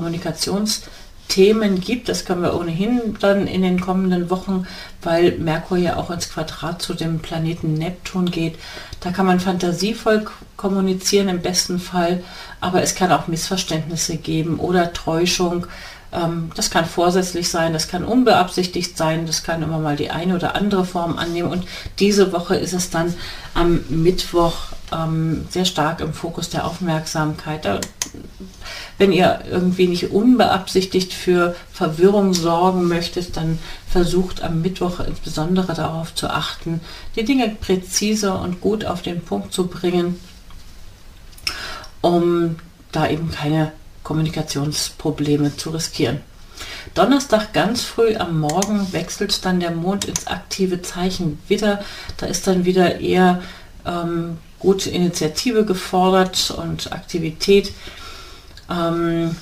Kommunikationsthemen 1.33 1.79
gibt. 1.79 2.09
Das 2.09 2.25
können 2.25 2.41
wir 2.41 2.55
ohnehin 2.55 3.17
dann 3.19 3.47
in 3.47 3.61
den 3.61 3.79
kommenden 3.79 4.29
Wochen, 4.29 4.67
weil 5.01 5.37
Merkur 5.37 5.77
ja 5.77 5.97
auch 5.97 6.09
ins 6.11 6.29
Quadrat 6.29 6.81
zu 6.81 6.93
dem 6.93 7.19
Planeten 7.19 7.73
Neptun 7.73 8.29
geht. 8.29 8.55
Da 8.99 9.11
kann 9.11 9.25
man 9.25 9.39
fantasievoll 9.39 10.25
kommunizieren 10.57 11.29
im 11.29 11.41
besten 11.41 11.79
Fall, 11.79 12.23
aber 12.61 12.81
es 12.81 12.95
kann 12.95 13.11
auch 13.11 13.27
Missverständnisse 13.27 14.17
geben 14.17 14.59
oder 14.59 14.93
Täuschung 14.93 15.67
Ähm, 16.13 16.51
das 16.55 16.69
kann 16.69 16.85
vorsätzlich 16.85 17.49
sein, 17.49 17.73
das 17.73 17.87
kann 17.87 18.03
unbeabsichtigt 18.03 18.95
sein, 18.97 19.25
das 19.25 19.41
kann 19.41 19.63
immer 19.63 19.79
mal 19.79 19.95
die 19.95 20.11
eine 20.11 20.35
oder 20.35 20.55
andere 20.55 20.85
Form 20.85 21.17
annehmen. 21.17 21.49
Und 21.49 21.65
diese 21.97 22.31
Woche 22.31 22.55
ist 22.55 22.73
es 22.73 22.91
dann 22.91 23.15
am 23.55 23.83
Mittwoch 23.89 24.53
ähm, 24.91 25.47
sehr 25.49 25.65
stark 25.65 26.01
im 26.01 26.13
Fokus 26.13 26.49
der 26.49 26.65
Aufmerksamkeit. 26.67 27.65
Da, 27.65 27.79
wenn 28.97 29.11
ihr 29.11 29.41
irgendwie 29.49 29.87
nicht 29.87 30.11
unbeabsichtigt 30.11 31.13
für 31.13 31.55
Verwirrung 31.71 32.33
sorgen 32.33 32.87
möchtet, 32.87 33.35
dann 33.37 33.59
versucht 33.89 34.43
am 34.43 34.61
Mittwoch 34.61 34.99
insbesondere 34.99 35.73
darauf 35.73 36.13
zu 36.15 36.29
achten, 36.29 36.79
die 37.15 37.23
Dinge 37.23 37.49
präzise 37.49 38.33
und 38.33 38.61
gut 38.61 38.85
auf 38.85 39.01
den 39.01 39.21
Punkt 39.21 39.53
zu 39.53 39.67
bringen, 39.67 40.19
um 42.01 42.57
da 42.91 43.09
eben 43.09 43.31
keine 43.31 43.71
Kommunikationsprobleme 44.03 45.55
zu 45.57 45.71
riskieren. 45.71 46.19
Donnerstag 46.93 47.53
ganz 47.53 47.81
früh 47.81 48.15
am 48.15 48.39
Morgen 48.39 48.91
wechselt 48.93 49.43
dann 49.45 49.59
der 49.59 49.71
Mond 49.71 50.05
ins 50.05 50.27
aktive 50.27 50.81
Zeichen 50.81 51.39
Widder. 51.47 51.83
Da 52.17 52.27
ist 52.27 52.45
dann 52.45 52.65
wieder 52.65 52.99
eher 52.99 53.41
ähm, 53.85 54.37
gute 54.59 54.89
Initiative 54.89 55.65
gefordert 55.65 56.51
und 56.51 56.91
Aktivität. 56.91 57.73
Ähm, 58.69 59.35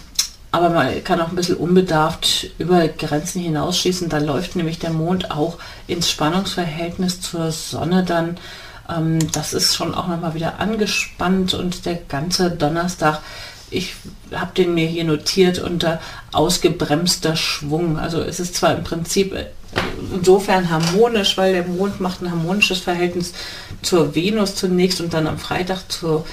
aber 0.52 0.70
man 0.70 1.04
kann 1.04 1.22
auch 1.22 1.30
ein 1.30 1.36
bisschen 1.36 1.56
unbedarft 1.56 2.52
über 2.58 2.88
Grenzen 2.88 3.42
hinausschießen. 3.42 4.10
Da 4.10 4.18
läuft 4.18 4.56
nämlich 4.56 4.80
der 4.80 4.92
Mond 4.92 5.32
auch 5.32 5.58
ins 5.88 6.10
Spannungsverhältnis 6.10 7.22
zur 7.22 7.52
Sonne 7.52 8.04
dann. 8.04 8.38
Ähm, 8.90 9.20
das 9.32 9.54
ist 9.54 9.76
schon 9.76 9.96
auch 9.96 10.08
nochmal 10.08 10.34
wieder 10.34 10.60
angespannt 10.60 11.54
und 11.54 11.86
der 11.86 11.96
ganze 11.96 12.52
Donnerstag 12.52 13.22
ich 13.72 13.96
habe 14.34 14.52
den 14.54 14.74
mir 14.74 14.86
hier 14.86 15.06
notiert 15.06 15.60
unter 15.60 16.00
ausgebremster 16.32 17.36
Schwung. 17.36 17.98
Also 17.98 18.22
es 18.22 18.40
ist 18.40 18.56
zwar 18.56 18.76
im 18.76 18.84
Prinzip 18.84 19.34
äh, 19.34 19.46
insofern 20.14 20.70
harmonisch, 20.70 21.38
weil 21.38 21.54
der 21.54 21.66
Mond 21.66 22.02
macht 22.02 22.22
ein 22.22 22.30
harmonisches 22.30 22.80
Verhältnis 22.80 23.34
zur 23.82 24.14
Venus 24.14 24.56
zunächst 24.56 25.02
und 25.02 25.14
dann 25.14 25.26
am 25.26 25.40
Freitag 25.40 25.90
zur 25.90 26.26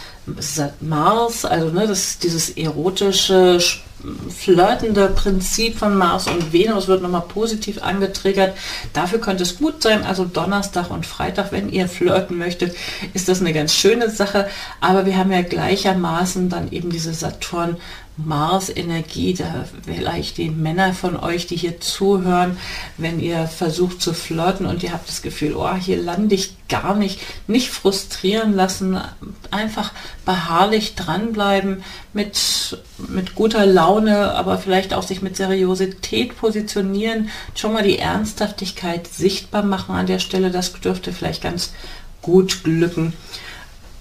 Mars, 0.80 1.44
also 1.44 1.70
ne, 1.70 1.86
das 1.86 2.18
dieses 2.18 2.50
erotische, 2.50 3.60
flirtende 4.30 5.08
Prinzip 5.08 5.76
von 5.78 5.96
Mars 5.96 6.28
und 6.28 6.52
Venus 6.52 6.86
wird 6.86 7.02
nochmal 7.02 7.22
positiv 7.22 7.82
angetriggert. 7.82 8.56
Dafür 8.92 9.20
könnte 9.20 9.42
es 9.42 9.58
gut 9.58 9.82
sein, 9.82 10.04
also 10.04 10.24
Donnerstag 10.24 10.90
und 10.90 11.04
Freitag, 11.04 11.50
wenn 11.50 11.68
ihr 11.68 11.88
flirten 11.88 12.38
möchtet, 12.38 12.76
ist 13.12 13.28
das 13.28 13.40
eine 13.40 13.52
ganz 13.52 13.74
schöne 13.74 14.08
Sache. 14.10 14.48
Aber 14.80 15.04
wir 15.04 15.16
haben 15.16 15.32
ja 15.32 15.42
gleichermaßen 15.42 16.48
dann 16.48 16.70
eben 16.70 16.90
diese 16.90 17.12
Saturn 17.12 17.76
Mars-Energie, 18.18 19.34
da 19.34 19.64
vielleicht 19.84 20.38
die 20.38 20.50
Männer 20.50 20.92
von 20.92 21.16
euch, 21.16 21.46
die 21.46 21.56
hier 21.56 21.80
zuhören, 21.80 22.56
wenn 22.96 23.20
ihr 23.20 23.46
versucht 23.46 24.02
zu 24.02 24.12
flirten 24.12 24.66
und 24.66 24.82
ihr 24.82 24.92
habt 24.92 25.08
das 25.08 25.22
Gefühl, 25.22 25.54
oh, 25.54 25.74
hier 25.74 26.02
lande 26.02 26.34
ich 26.34 26.56
gar 26.68 26.96
nicht, 26.96 27.20
nicht 27.46 27.70
frustrieren 27.70 28.54
lassen, 28.54 29.00
einfach 29.52 29.92
beharrlich 30.26 30.96
dranbleiben, 30.96 31.84
mit, 32.12 32.78
mit 33.08 33.36
guter 33.36 33.64
Laune, 33.64 34.32
aber 34.34 34.58
vielleicht 34.58 34.94
auch 34.94 35.04
sich 35.04 35.22
mit 35.22 35.36
Seriosität 35.36 36.36
positionieren, 36.36 37.30
schon 37.54 37.72
mal 37.72 37.84
die 37.84 37.98
Ernsthaftigkeit 37.98 39.06
sichtbar 39.06 39.62
machen 39.62 39.94
an 39.94 40.06
der 40.06 40.18
Stelle, 40.18 40.50
das 40.50 40.72
dürfte 40.72 41.12
vielleicht 41.12 41.42
ganz 41.42 41.72
gut 42.20 42.64
glücken. 42.64 43.12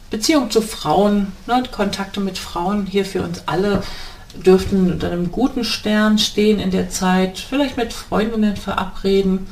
Beziehung 0.09 0.51
zu 0.51 0.61
Frauen, 0.61 1.33
ne, 1.47 1.63
Kontakte 1.71 2.19
mit 2.19 2.37
Frauen 2.37 2.85
hier 2.85 3.05
für 3.05 3.23
uns 3.23 3.43
alle 3.45 3.83
dürften 4.35 4.91
unter 4.91 5.11
einem 5.11 5.31
guten 5.31 5.63
Stern 5.63 6.17
stehen 6.17 6.59
in 6.59 6.71
der 6.71 6.89
Zeit, 6.89 7.39
vielleicht 7.39 7.77
mit 7.77 7.93
Freundinnen 7.93 8.55
verabreden 8.55 9.47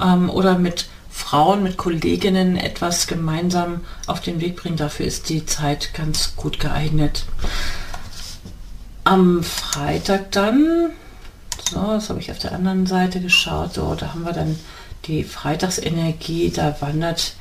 ähm, 0.00 0.28
oder 0.30 0.58
mit 0.58 0.88
Frauen, 1.10 1.62
mit 1.62 1.76
Kolleginnen 1.76 2.56
etwas 2.56 3.06
gemeinsam 3.06 3.80
auf 4.06 4.20
den 4.20 4.40
Weg 4.40 4.56
bringen. 4.56 4.76
Dafür 4.76 5.06
ist 5.06 5.28
die 5.28 5.46
Zeit 5.46 5.94
ganz 5.94 6.36
gut 6.36 6.60
geeignet. 6.60 7.24
Am 9.04 9.42
Freitag 9.42 10.32
dann, 10.32 10.90
so, 11.70 11.80
das 11.80 12.10
habe 12.10 12.20
ich 12.20 12.30
auf 12.30 12.38
der 12.38 12.52
anderen 12.52 12.86
Seite 12.86 13.20
geschaut, 13.20 13.74
so, 13.74 13.94
da 13.94 14.08
haben 14.12 14.24
wir 14.24 14.32
dann 14.32 14.58
die 15.06 15.24
Freitagsenergie, 15.24 16.50
da 16.50 16.76
wandert 16.80 17.34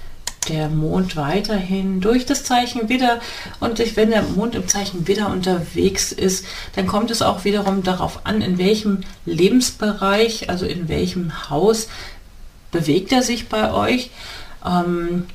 der 0.50 0.70
Mond 0.70 1.16
weiterhin 1.16 2.02
durch 2.02 2.26
das 2.26 2.44
Zeichen 2.44 2.90
Widder 2.90 3.20
und 3.60 3.80
wenn 3.96 4.10
der 4.10 4.24
Mond 4.24 4.56
im 4.56 4.68
Zeichen 4.68 5.08
Widder 5.08 5.30
unterwegs 5.30 6.12
ist, 6.12 6.46
dann 6.76 6.88
kommt 6.88 7.12
es 7.12 7.22
auch 7.22 7.44
wiederum 7.44 7.84
darauf 7.84 8.26
an, 8.26 8.42
in 8.42 8.58
welchem 8.58 9.02
Lebensbereich, 9.26 10.50
also 10.50 10.66
in 10.66 10.88
welchem 10.90 11.50
Haus 11.50 11.88
bewegt 12.72 13.12
er 13.12 13.24
sich 13.24 13.50
bei 13.50 13.72
euch. 13.74 14.12
Ähm, 14.66 15.28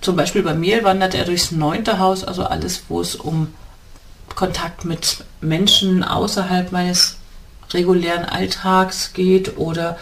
zum 0.00 0.16
Beispiel 0.16 0.42
bei 0.42 0.54
mir 0.54 0.82
wandert 0.82 1.14
er 1.14 1.24
durchs 1.24 1.52
neunte 1.52 1.98
Haus, 1.98 2.24
also 2.24 2.44
alles, 2.44 2.84
wo 2.88 3.00
es 3.00 3.14
um 3.14 3.54
Kontakt 4.34 4.84
mit 4.84 5.24
Menschen 5.40 6.02
außerhalb 6.02 6.72
meines 6.72 7.18
regulären 7.72 8.24
Alltags 8.24 9.12
geht 9.12 9.56
oder 9.58 9.98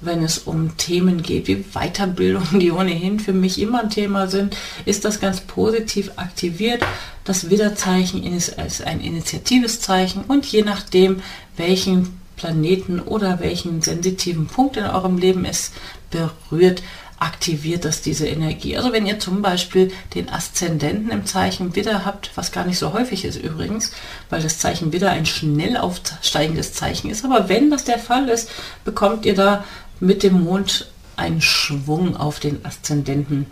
wenn 0.00 0.22
es 0.22 0.38
um 0.38 0.76
Themen 0.76 1.22
geht 1.22 1.48
wie 1.48 1.64
Weiterbildung, 1.72 2.46
die 2.58 2.72
ohnehin 2.72 3.20
für 3.20 3.32
mich 3.32 3.60
immer 3.60 3.82
ein 3.82 3.90
Thema 3.90 4.28
sind, 4.28 4.56
ist 4.84 5.04
das 5.04 5.20
ganz 5.20 5.40
positiv 5.40 6.12
aktiviert. 6.16 6.82
Das 7.24 7.50
Widerzeichen 7.50 8.22
ist 8.24 8.58
ein 8.84 9.00
initiatives 9.00 9.80
Zeichen 9.80 10.24
und 10.24 10.46
je 10.46 10.62
nachdem, 10.62 11.22
welchen 11.56 12.20
Planeten 12.36 13.00
oder 13.00 13.40
welchen 13.40 13.80
sensitiven 13.80 14.46
Punkt 14.46 14.76
in 14.76 14.84
eurem 14.84 15.18
Leben 15.18 15.44
es 15.44 15.72
berührt, 16.10 16.82
aktiviert 17.18 17.84
das 17.84 18.02
diese 18.02 18.26
Energie. 18.26 18.76
Also 18.76 18.92
wenn 18.92 19.06
ihr 19.06 19.18
zum 19.18 19.40
Beispiel 19.40 19.92
den 20.14 20.28
Aszendenten 20.28 21.10
im 21.10 21.24
Zeichen 21.24 21.74
Widder 21.74 22.04
habt, 22.04 22.30
was 22.34 22.52
gar 22.52 22.66
nicht 22.66 22.78
so 22.78 22.92
häufig 22.92 23.24
ist 23.24 23.36
übrigens, 23.36 23.92
weil 24.30 24.42
das 24.42 24.58
Zeichen 24.58 24.92
Widder 24.92 25.10
ein 25.10 25.24
schnell 25.24 25.76
aufsteigendes 25.76 26.74
Zeichen 26.74 27.10
ist, 27.10 27.24
aber 27.24 27.48
wenn 27.48 27.70
das 27.70 27.84
der 27.84 27.98
Fall 27.98 28.28
ist, 28.28 28.50
bekommt 28.84 29.24
ihr 29.24 29.34
da 29.34 29.64
mit 30.00 30.22
dem 30.22 30.44
Mond 30.44 30.90
einen 31.16 31.40
Schwung 31.40 32.16
auf 32.16 32.40
den 32.40 32.64
Aszendenten. 32.64 33.46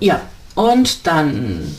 Ja, 0.00 0.22
und 0.54 1.06
dann, 1.06 1.76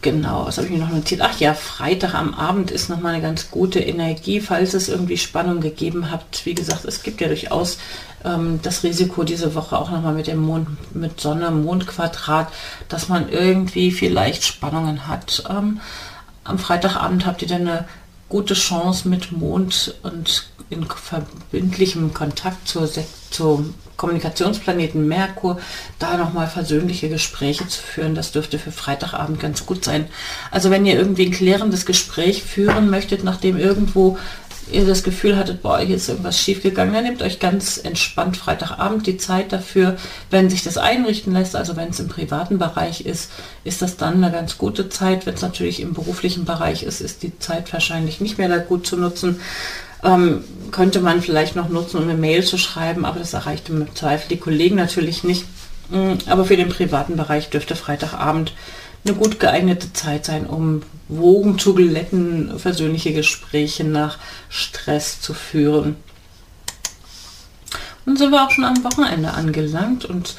genau, 0.00 0.46
was 0.46 0.56
habe 0.56 0.66
ich 0.66 0.72
mir 0.72 0.78
noch 0.78 0.90
notiert? 0.90 1.20
Ach 1.22 1.38
ja, 1.38 1.52
Freitag 1.52 2.14
am 2.14 2.34
Abend 2.34 2.70
ist 2.70 2.88
nochmal 2.88 3.14
eine 3.14 3.22
ganz 3.22 3.50
gute 3.50 3.80
Energie, 3.80 4.40
falls 4.40 4.72
es 4.72 4.88
irgendwie 4.88 5.18
Spannung 5.18 5.60
gegeben 5.60 6.10
habt. 6.10 6.46
Wie 6.46 6.54
gesagt, 6.54 6.86
es 6.86 7.02
gibt 7.02 7.20
ja 7.20 7.28
durchaus 7.28 7.78
ähm, 8.24 8.60
das 8.62 8.82
Risiko 8.82 9.22
diese 9.24 9.54
Woche 9.54 9.78
auch 9.78 9.90
nochmal 9.90 10.14
mit 10.14 10.28
dem 10.28 10.38
Mond, 10.38 10.94
mit 10.94 11.20
Sonne, 11.20 11.50
Mondquadrat, 11.50 12.48
dass 12.88 13.08
man 13.08 13.28
irgendwie 13.28 13.92
vielleicht 13.92 14.44
Spannungen 14.44 15.06
hat. 15.06 15.44
Ähm, 15.48 15.80
am 16.44 16.58
Freitagabend 16.58 17.26
habt 17.26 17.42
ihr 17.42 17.48
dann 17.48 17.68
eine 17.68 17.88
gute 18.30 18.54
Chance 18.54 19.08
mit 19.08 19.32
Mond 19.32 19.94
und 20.02 20.48
in 20.70 20.86
verbindlichem 20.86 22.14
Kontakt 22.14 22.68
zur, 22.68 22.88
zum 23.30 23.74
Kommunikationsplaneten 23.96 25.06
Merkur, 25.06 25.58
da 25.98 26.16
nochmal 26.16 26.46
versöhnliche 26.46 27.10
Gespräche 27.10 27.66
zu 27.66 27.82
führen. 27.82 28.14
Das 28.14 28.32
dürfte 28.32 28.58
für 28.58 28.72
Freitagabend 28.72 29.40
ganz 29.40 29.66
gut 29.66 29.84
sein. 29.84 30.06
Also 30.50 30.70
wenn 30.70 30.86
ihr 30.86 30.94
irgendwie 30.94 31.26
ein 31.26 31.32
klärendes 31.32 31.84
Gespräch 31.84 32.42
führen 32.42 32.88
möchtet, 32.88 33.24
nachdem 33.24 33.58
irgendwo 33.58 34.16
ihr 34.72 34.86
das 34.86 35.02
Gefühl 35.02 35.36
hattet, 35.36 35.62
boah, 35.62 35.78
hier 35.78 35.96
ist 35.96 36.08
irgendwas 36.08 36.38
schiefgegangen, 36.38 36.94
dann 36.94 37.04
nehmt 37.04 37.22
euch 37.22 37.38
ganz 37.38 37.78
entspannt 37.78 38.36
Freitagabend 38.36 39.06
die 39.06 39.16
Zeit 39.16 39.52
dafür. 39.52 39.96
Wenn 40.30 40.50
sich 40.50 40.62
das 40.62 40.78
einrichten 40.78 41.32
lässt, 41.32 41.56
also 41.56 41.76
wenn 41.76 41.90
es 41.90 42.00
im 42.00 42.08
privaten 42.08 42.58
Bereich 42.58 43.06
ist, 43.06 43.30
ist 43.64 43.82
das 43.82 43.96
dann 43.96 44.22
eine 44.22 44.32
ganz 44.32 44.58
gute 44.58 44.88
Zeit. 44.88 45.26
Wenn 45.26 45.34
es 45.34 45.42
natürlich 45.42 45.80
im 45.80 45.94
beruflichen 45.94 46.44
Bereich 46.44 46.82
ist, 46.82 47.00
ist 47.00 47.22
die 47.22 47.38
Zeit 47.38 47.72
wahrscheinlich 47.72 48.20
nicht 48.20 48.38
mehr 48.38 48.48
da 48.48 48.58
gut 48.58 48.86
zu 48.86 48.96
nutzen. 48.96 49.40
Ähm, 50.02 50.44
könnte 50.70 51.00
man 51.00 51.20
vielleicht 51.20 51.56
noch 51.56 51.68
nutzen, 51.68 51.98
um 51.98 52.04
eine 52.04 52.14
Mail 52.14 52.42
zu 52.44 52.56
schreiben, 52.56 53.04
aber 53.04 53.18
das 53.18 53.34
erreicht 53.34 53.68
im 53.68 53.94
Zweifel 53.94 54.28
die 54.30 54.38
Kollegen 54.38 54.76
natürlich 54.76 55.24
nicht. 55.24 55.44
Mm, 55.90 56.14
aber 56.26 56.44
für 56.44 56.56
den 56.56 56.68
privaten 56.68 57.16
Bereich 57.16 57.50
dürfte 57.50 57.76
Freitagabend 57.76 58.52
eine 59.04 59.14
gut 59.14 59.40
geeignete 59.40 59.92
Zeit 59.92 60.26
sein, 60.26 60.46
um 60.46 60.82
Wogen 61.08 61.58
zu 61.58 61.74
glätten, 61.74 62.58
versöhnliche 62.58 63.12
Gespräche 63.12 63.84
nach 63.84 64.18
Stress 64.48 65.20
zu 65.20 65.34
führen. 65.34 65.96
Und 68.06 68.18
sind 68.18 68.30
wir 68.30 68.44
auch 68.44 68.50
schon 68.50 68.64
am 68.64 68.82
Wochenende 68.84 69.32
angelangt 69.32 70.04
und 70.04 70.34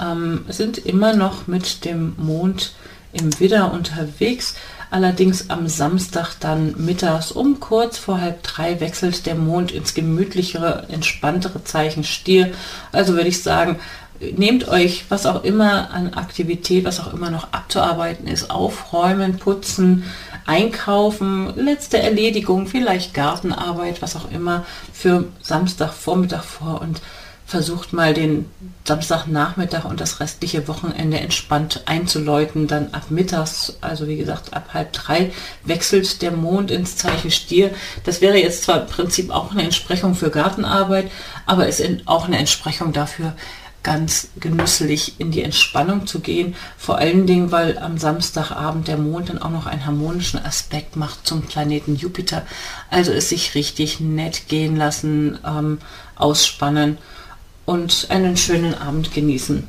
ähm, 0.00 0.44
sind 0.48 0.78
immer 0.78 1.14
noch 1.14 1.46
mit 1.46 1.84
dem 1.84 2.14
Mond 2.16 2.74
im 3.12 3.38
Widder 3.40 3.72
unterwegs. 3.72 4.54
Allerdings 4.90 5.50
am 5.50 5.68
Samstag 5.68 6.34
dann 6.38 6.74
mittags 6.78 7.32
um 7.32 7.58
kurz 7.58 7.98
vor 7.98 8.20
halb 8.20 8.42
drei 8.44 8.80
wechselt 8.80 9.26
der 9.26 9.34
Mond 9.34 9.72
ins 9.72 9.94
gemütlichere, 9.94 10.86
entspanntere 10.88 11.64
Zeichen 11.64 12.04
Stier. 12.04 12.52
Also 12.92 13.14
würde 13.14 13.28
ich 13.28 13.42
sagen, 13.42 13.80
nehmt 14.20 14.68
euch 14.68 15.04
was 15.08 15.26
auch 15.26 15.44
immer 15.44 15.90
an 15.90 16.14
Aktivität, 16.14 16.84
was 16.84 17.00
auch 17.00 17.12
immer 17.12 17.30
noch 17.30 17.52
abzuarbeiten 17.52 18.26
ist, 18.26 18.50
aufräumen, 18.50 19.38
putzen, 19.38 20.04
einkaufen, 20.46 21.52
letzte 21.56 21.98
Erledigung, 21.98 22.66
vielleicht 22.66 23.14
Gartenarbeit, 23.14 24.02
was 24.02 24.16
auch 24.16 24.30
immer 24.30 24.64
für 24.92 25.24
Samstagvormittag 25.42 26.44
vor 26.44 26.80
und 26.80 27.00
versucht 27.46 27.92
mal 27.92 28.12
den 28.12 28.50
Samstagnachmittag 28.84 29.84
und 29.84 30.00
das 30.00 30.18
restliche 30.18 30.66
Wochenende 30.66 31.18
entspannt 31.20 31.82
einzuläuten. 31.86 32.66
Dann 32.66 32.88
ab 32.92 33.04
mittags, 33.10 33.78
also 33.80 34.08
wie 34.08 34.16
gesagt 34.16 34.52
ab 34.52 34.70
halb 34.74 34.92
drei, 34.92 35.30
wechselt 35.64 36.22
der 36.22 36.32
Mond 36.32 36.72
ins 36.72 36.96
Zeichen 36.96 37.30
Stier. 37.30 37.70
Das 38.02 38.20
wäre 38.20 38.36
jetzt 38.36 38.64
zwar 38.64 38.82
im 38.82 38.86
Prinzip 38.88 39.30
auch 39.30 39.52
eine 39.52 39.62
Entsprechung 39.62 40.16
für 40.16 40.30
Gartenarbeit, 40.30 41.08
aber 41.46 41.68
ist 41.68 41.82
auch 42.06 42.26
eine 42.26 42.38
Entsprechung 42.38 42.92
dafür, 42.92 43.34
ganz 43.86 44.30
genüsslich 44.40 45.14
in 45.18 45.30
die 45.30 45.44
Entspannung 45.44 46.08
zu 46.08 46.18
gehen. 46.18 46.56
Vor 46.76 46.98
allen 46.98 47.24
Dingen, 47.24 47.52
weil 47.52 47.78
am 47.78 47.98
Samstagabend 47.98 48.88
der 48.88 48.98
Mond 48.98 49.28
dann 49.28 49.40
auch 49.40 49.50
noch 49.50 49.66
einen 49.66 49.86
harmonischen 49.86 50.44
Aspekt 50.44 50.96
macht 50.96 51.24
zum 51.24 51.42
Planeten 51.42 51.94
Jupiter. 51.94 52.44
Also 52.90 53.12
es 53.12 53.28
sich 53.28 53.54
richtig 53.54 54.00
nett 54.00 54.48
gehen 54.48 54.74
lassen, 54.74 55.38
ähm, 55.46 55.78
ausspannen 56.16 56.98
und 57.64 58.08
einen 58.10 58.36
schönen 58.36 58.74
Abend 58.74 59.14
genießen. 59.14 59.68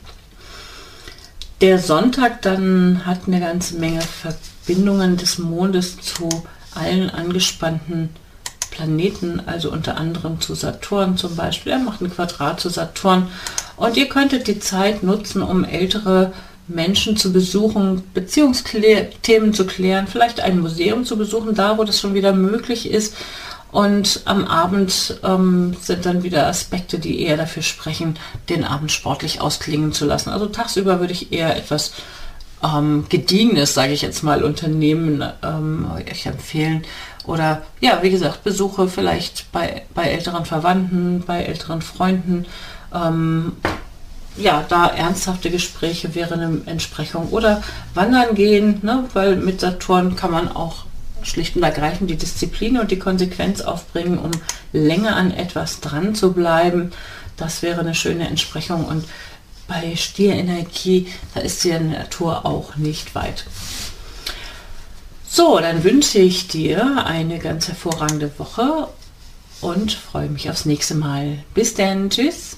Der 1.62 1.78
Sonntag 1.78 2.42
dann 2.42 3.06
hat 3.06 3.28
eine 3.28 3.40
ganze 3.40 3.76
Menge 3.76 4.02
Verbindungen 4.02 5.18
des 5.18 5.38
Mondes 5.38 6.02
zu 6.02 6.28
allen 6.74 7.12
angespannten 7.12 8.10
Planeten, 8.72 9.44
also 9.46 9.72
unter 9.72 9.96
anderem 9.96 10.42
zu 10.42 10.56
Saturn 10.56 11.18
zum 11.18 11.36
Beispiel. 11.36 11.74
Er 11.74 11.80
macht 11.80 12.02
ein 12.02 12.12
Quadrat 12.12 12.60
zu 12.60 12.70
Saturn 12.70 13.28
und 13.78 13.96
ihr 13.96 14.10
könntet 14.10 14.48
die 14.48 14.60
Zeit 14.60 15.04
nutzen, 15.04 15.42
um 15.42 15.64
ältere 15.64 16.34
Menschen 16.68 17.16
zu 17.16 17.32
besuchen, 17.32 18.04
Beziehungsthemen 18.14 19.54
zu 19.54 19.66
klären, 19.66 20.08
vielleicht 20.08 20.42
ein 20.42 20.60
Museum 20.60 21.06
zu 21.06 21.18
besuchen, 21.18 21.56
da 21.56 21.78
wo 21.78 21.86
das 21.86 22.00
schon 22.00 22.14
wieder 22.14 22.34
möglich 22.34 22.92
ist 22.92 23.16
und 23.72 24.22
am 24.26 24.46
Abend 24.46 25.20
ähm, 25.24 25.76
sind 25.82 26.06
dann 26.06 26.24
wieder 26.24 26.48
Aspekte, 26.48 27.00
die 27.00 27.22
eher 27.22 27.38
dafür 27.38 27.64
sprechen, 27.64 28.18
den 28.50 28.64
Abend 28.64 28.92
sportlich 28.92 29.42
ausklingen 29.42 29.92
zu 29.92 30.06
lassen. 30.06 30.30
Also 30.30 30.48
tagsüber 30.48 31.00
würde 31.00 31.14
ich 31.14 31.32
eher 31.32 31.56
etwas 31.56 31.94
ähm, 32.64 33.06
Gediegenes, 33.10 33.74
sage 33.74 33.94
ich 33.94 34.02
jetzt 34.02 34.24
mal, 34.24 34.44
unternehmen, 34.44 35.24
ähm, 35.44 35.88
euch 35.94 36.26
empfehlen. 36.26 36.84
Oder 37.26 37.62
ja, 37.82 38.00
wie 38.02 38.10
gesagt, 38.10 38.44
Besuche 38.44 38.88
vielleicht 38.88 39.52
bei, 39.52 39.84
bei 39.94 40.06
älteren 40.06 40.46
Verwandten, 40.46 41.24
bei 41.28 41.44
älteren 41.44 41.82
Freunden. 41.82 42.46
Ähm, 42.94 43.54
ja, 44.38 44.64
da 44.68 44.88
ernsthafte 44.88 45.50
Gespräche 45.50 46.14
wäre 46.16 46.36
eine 46.36 46.62
Entsprechung. 46.66 47.30
Oder 47.30 47.64
wandern 47.94 48.36
gehen, 48.36 48.80
ne? 48.84 49.06
weil 49.14 49.36
mit 49.36 49.60
Saturn 49.60 50.16
kann 50.16 50.32
man 50.32 50.48
auch 50.50 50.86
schlicht 51.24 51.56
und 51.56 51.64
ergreifend 51.64 52.10
die 52.10 52.18
Disziplin 52.18 52.80
und 52.80 52.92
die 52.92 53.00
Konsequenz 53.00 53.62
aufbringen, 53.62 54.18
um 54.20 54.32
länger 54.72 55.16
an 55.16 55.32
etwas 55.32 55.82
dran 55.82 56.16
zu 56.16 56.34
bleiben. 56.34 56.92
Das 57.36 57.62
wäre 57.62 57.82
eine 57.82 57.96
schöne 57.96 58.28
Entsprechung 58.28 58.86
und 58.86 59.06
bei 59.68 59.96
Stierenergie, 59.96 61.08
da 61.34 61.42
ist 61.42 61.64
die 61.64 61.78
Natur 61.78 62.46
auch 62.46 62.78
nicht 62.78 63.16
weit. 63.16 63.46
So, 65.28 65.60
dann 65.60 65.84
wünsche 65.84 66.20
ich 66.20 66.48
dir 66.48 67.06
eine 67.06 67.38
ganz 67.38 67.68
hervorragende 67.68 68.32
Woche 68.38 68.88
und 69.60 69.92
freue 69.92 70.30
mich 70.30 70.50
aufs 70.50 70.66
nächste 70.66 70.96
Mal. 70.96 71.40
Bis 71.54 71.74
dann, 71.74 72.10
tschüss. 72.10 72.58